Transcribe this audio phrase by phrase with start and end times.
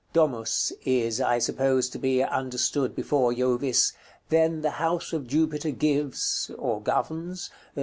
[0.13, 3.93] Domus is, I suppose, to be understood before Jovis:
[4.29, 7.51] "Then the house of Jupiter gives (or governs?)